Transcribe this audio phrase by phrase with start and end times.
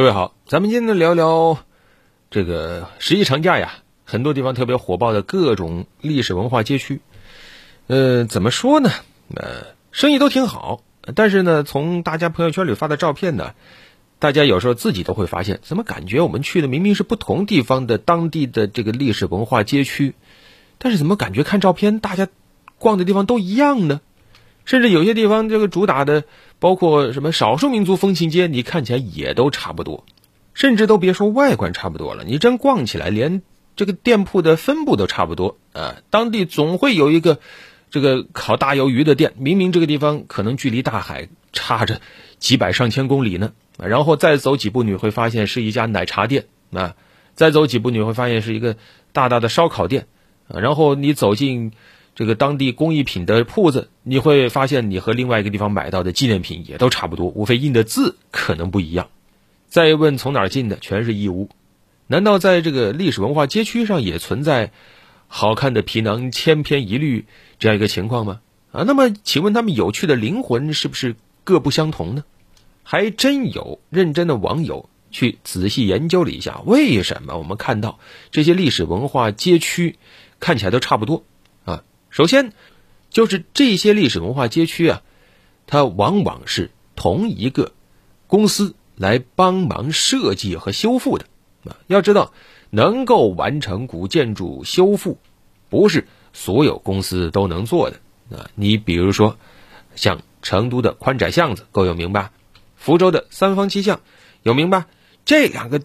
[0.00, 1.58] 各位好，咱们今天聊聊
[2.30, 7.02] 这个十一长假呀，很多地方特别火爆的各种历史文化街区。
[7.86, 8.88] 呃，怎么说呢？
[9.36, 10.80] 呃，生意都挺好，
[11.14, 13.52] 但是呢，从大家朋友圈里发的照片呢，
[14.18, 20.14] 大家有时候自己都会发现，怎么感觉我们去的明明是不同地方的当地的这个历史文化街区，
[20.78, 22.26] 但是怎么感觉看照片大家
[22.78, 24.00] 逛的地方都一样呢？
[24.70, 26.22] 甚至有些地方这个主打的。
[26.62, 30.04] 包括什么少数民族风情街，你看起来也都差不多，
[30.52, 33.40] 甚至都别说外观差不多了，你真逛起来，连
[33.76, 36.02] 这个店铺的分布都差不多啊。
[36.10, 37.38] 当地总会有一个
[37.90, 42.02] 这个烤大鱿鱼的店，明明这个地方可能距离大海差着
[42.38, 46.44] 几百上千公里呢，然后再走几步你会发现是一家奶茶店
[46.74, 46.94] 啊，
[47.32, 48.76] 再走几步你会发现是一个
[49.12, 50.08] 大大的烧烤店，
[50.46, 51.72] 然后你走进。
[52.14, 59.08] 这个当地工艺品的铺子，你会发现你和另外一个地方买到的纪念品也都差不多，无非印的字可能不一样。
[59.68, 61.48] 再问从哪儿进的，全是义乌。
[62.06, 64.72] 难道在这个历史文化街区上也存在
[65.28, 67.26] 好看的皮囊千篇一律
[67.58, 68.40] 这样一个情况吗？
[68.72, 71.14] 啊，那么请问他们有趣的灵魂是不是
[71.44, 72.24] 各不相同呢？
[72.82, 78.00] 还真有认真的网友去仔细研究了一下，为什么我们看到
[78.32, 79.96] 这些历史文化街区
[80.40, 81.22] 看起来都差不多？
[82.10, 82.52] 首先，
[83.08, 85.02] 就是这些历史文化街区啊，
[85.66, 87.72] 它往往是同一个
[88.26, 91.26] 公司来帮忙设计和修复的
[91.64, 91.76] 啊。
[91.86, 92.32] 要知道，
[92.70, 95.18] 能够完成古建筑修复，
[95.68, 98.00] 不是所有公司都能做的
[98.36, 98.50] 啊。
[98.56, 99.38] 你比如说，
[99.94, 102.32] 像成都的宽窄巷子够有名吧？
[102.76, 104.00] 福州的三坊七巷
[104.42, 104.88] 有名吧？
[105.24, 105.80] 这两个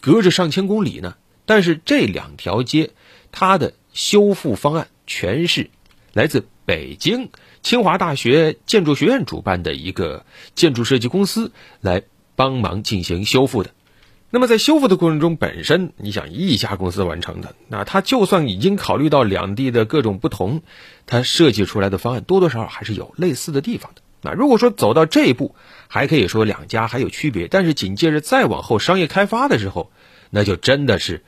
[0.00, 1.16] 隔着上千公里呢，
[1.46, 2.90] 但是这两条街
[3.32, 4.88] 它的修复方案。
[5.06, 5.70] 全是
[6.12, 7.30] 来自北京
[7.62, 10.24] 清华大学建筑学院主办的一个
[10.54, 12.02] 建筑设计公司来
[12.36, 13.70] 帮忙进行修复的。
[14.30, 20.62] 那么在修复的过程中，本身你想一家公司完成的，那他就算已经考虑到两地的各种不同，
[21.06, 24.02] 他设计出来的方案多多少少还是有类似的地方的。
[24.22, 25.54] 那如果说走到这一步，
[25.86, 29.92] 还可以说两家还有区别，但是紧接着再往后商业开发的时候，
[30.30, 31.22] 那就真的是。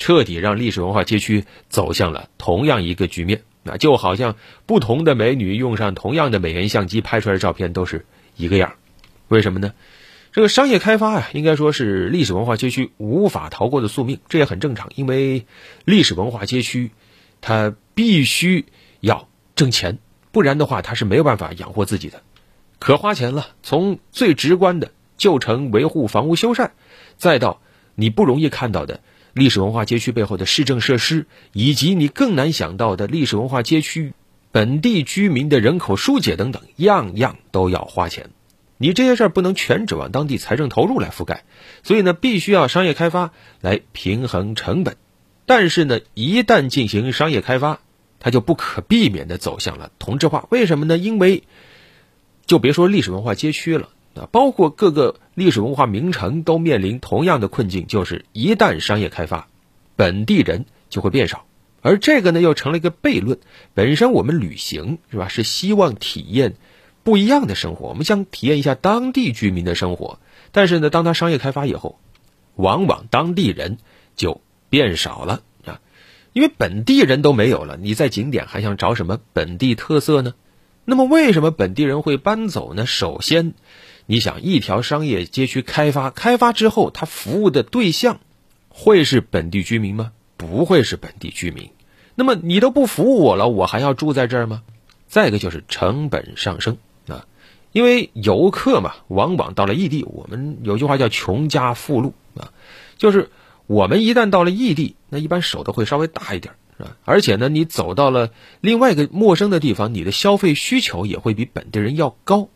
[0.00, 4.34] 彻底让历史文化街区走向了同样一个局面，那就好像
[4.64, 8.74] 不同的美女用上同样的美颜相机拍出来的照片都是一个样
[9.28, 9.74] 为什么呢？
[10.32, 15.44] 这个商业开发呀，应该说是历史文化街区无法逃过的宿命，这也很正常，因为
[15.84, 16.92] 历史文化街区
[17.40, 18.64] 它必须
[19.00, 19.98] 要挣钱，
[20.32, 22.22] 不然的话它是没有办法养活自己的，
[22.78, 23.48] 可花钱了。
[23.62, 26.70] 从最直观的旧城维护、房屋修缮，
[27.18, 27.60] 再到
[27.96, 29.00] 你不容易看到的。
[29.32, 34.12] 历史文化街区背后的市政设施，以及你更难想到的历史文化街区
[34.52, 38.30] 本地居民的人口疏解等等，样样都要花钱。
[38.76, 41.44] 你这些事儿不能全指望当地财政投入来覆盖，
[41.82, 44.96] 所以呢，必须要商业开发来平衡成本。
[45.44, 47.80] 但是呢，一旦进行商业开发，
[48.20, 50.46] 它就不可避免地走向了同质化。
[50.50, 50.96] 为什么呢？
[50.96, 51.42] 因为
[52.46, 53.90] 就别说历史文化街区了。
[54.14, 59.48] 啊，包括各个历史文化名城都面临同样的困境，就是一旦商业开发，
[59.94, 61.46] 本地人就会变少，
[61.80, 63.38] 而这个呢又成了一个悖论。
[63.72, 66.56] 本身我们旅行是吧，是希望体验
[67.04, 70.18] 不一样的生活，我们想体验一下当地居民的生活。
[70.50, 72.00] 但是呢，当它商业开发以后，
[72.56, 73.78] 往往当地人
[74.16, 75.80] 就变少了啊，
[76.32, 80.34] 因为本地人都没有了，你在景点还想找什么本地特色呢？
[80.84, 82.86] 那么为什么本地人会搬走呢？
[82.86, 83.54] 首先。
[84.10, 88.18] 你想一条商业街区开发，开发之后，它服务的对象
[88.68, 90.10] 会是本地居民吗？
[90.36, 91.70] 不会是本地居民。
[92.16, 94.64] 那么你都不服务我了，我还要住在这儿吗？
[95.06, 97.24] 再一个就是成本上升啊，
[97.70, 102.50] 因为游客嘛，往往到了异地，我们有句话叫“穷家富路”啊，
[102.98, 103.30] 就是
[103.68, 106.96] 我们一旦到了异地，那一般手都会稍微大一点，是吧？
[107.04, 112.48] 而且呢，你走到了另外一个陌生的地方，你的消费需求也会比本地人要高。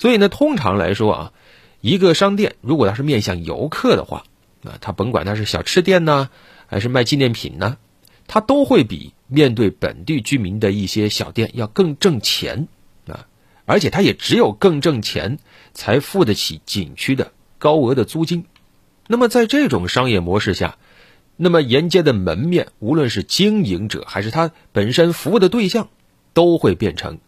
[0.00, 1.32] 所以呢，通常来说啊，
[1.82, 4.24] 一个商店如果它是面向游客的话，
[4.64, 6.30] 啊，它甭管它是小吃店呢，
[6.66, 7.76] 还是卖纪念品呢，
[8.26, 12.66] 它都会比面对本地居民的一些小店要更挣钱
[13.06, 13.26] 啊，
[13.66, 15.38] 而且它也只有更挣钱，
[15.74, 18.46] 才付得起景区的高额的租金。
[19.06, 20.78] 那么在这种商业模式下，
[21.36, 25.90] 那么沿街的门面，无论是经营者还是他本身服务的对象，
[26.32, 27.18] 都会变成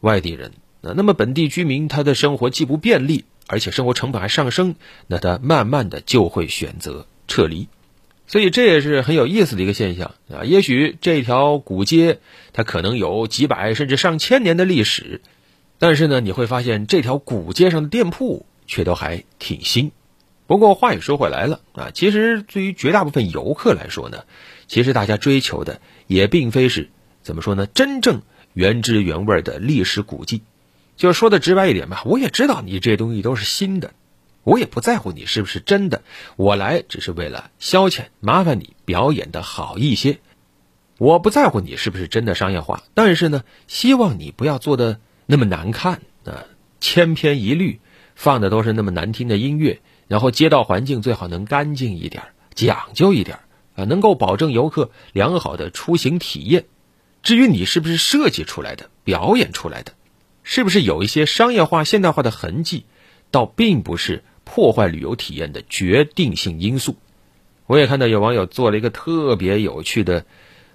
[0.00, 0.52] 外地人。
[0.80, 4.76] 那那么本地居民他的生活既不便利，而且生活成本还上升，
[5.06, 7.68] 那他慢慢的就会选择撤离，
[8.26, 10.44] 所以这也是很有意思的一个现象啊。
[10.44, 12.20] 也许这条古街
[12.52, 15.20] 它可能有几百甚至上千年的历史，
[15.78, 19.90] 但是呢，你会发现这条古街上的店铺却都还挺新。
[20.46, 24.24] 不过话也说回来了啊，其实对于绝大部分游客来说呢，
[24.66, 26.88] 其实大家追求的也并非是
[27.22, 28.22] 怎么说呢，真正
[28.54, 30.42] 原汁原味的历史古迹。
[30.98, 33.92] 就说的直白一点吧，我也知道你这些东西都是新的，
[34.42, 36.02] 我也不在乎你是不是真的，
[36.36, 40.18] 我来只是为了消遣，麻烦你表演的好一些。
[40.98, 46.44] 我不在乎你是不是真的商业化，但是呢，希望你不要做的那么难看啊，
[46.80, 47.80] 千篇一律，
[48.16, 52.24] 放的都是那么难听的音乐，然后街道环境最好能干净一点，
[52.56, 53.38] 讲究一点
[53.76, 56.64] 啊，能够保证游客良好的出行体验。
[57.22, 59.92] 至于你是不是设计出来的、表演出来的，
[60.50, 62.86] 是不是有一些商业化、现代化的痕迹，
[63.30, 66.96] 倒并不是破坏旅游体验的决定性因素。
[67.66, 70.24] 我也看到有网友做了一个特别有趣的。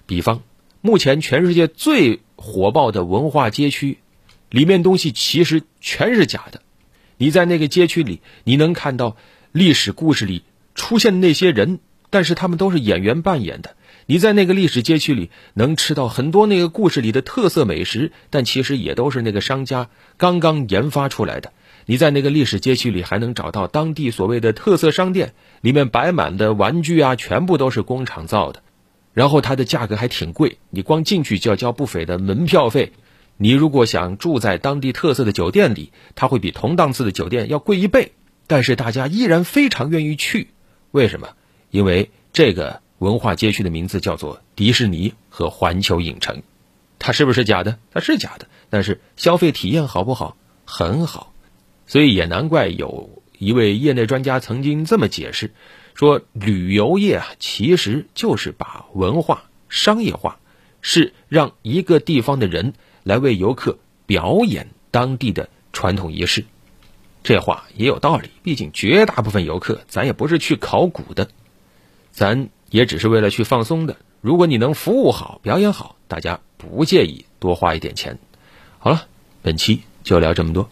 [0.06, 0.44] 比方，
[0.80, 3.98] 目前全世界最火爆的文化街区，
[4.48, 6.62] 里面东西其实全是假的。
[7.16, 9.16] 你在那个街区里，你能看到
[9.50, 10.44] 历史故事里
[10.76, 11.80] 出现的那些人，
[12.10, 13.74] 但是他们都是演员扮演的。
[14.06, 21.52] 你在那个历史街区里，能吃到很多那个故事里的特色美食，但其实也都是那个商家刚刚研发出来的。
[21.86, 28.62] 你在那个历史街区里，还能找到当地所谓的特色商店，里面摆满的玩具啊，全部都是工厂造的。
[29.12, 32.92] 然后它的价格还挺贵，你光进去就要交不菲的门票费。
[33.36, 38.12] 你如果想住在当地特色的酒店里，它会比同档次的酒店要贵一倍。
[38.46, 40.48] 但是大家依然非常愿意去，
[40.90, 41.30] 为什么？
[41.70, 46.42] 因为这个文化街区的名字叫做迪士尼和环球影城。
[46.98, 47.78] 它是不是假的？
[47.92, 48.48] 它是假的。
[48.70, 50.36] 但是消费体验好不好？
[50.64, 51.32] 很好。
[51.86, 55.52] 所以也难怪有一位业内专家曾经这么解释。
[55.94, 60.40] 说旅游业啊，其实就是把文化商业化，
[60.80, 62.72] 是让一个地方的人
[63.04, 66.46] 来为游客表演当地的传统仪式。
[67.22, 71.28] 这话也有道理，毕竟绝大部分游客，咱也不是去考古的，
[72.10, 73.94] 咱也只是为了去放松的。
[74.20, 78.18] 如果你能服务好、表演好，大家不介意多花一点钱。
[78.80, 79.06] 好了，
[79.42, 80.68] 本期就聊这么多。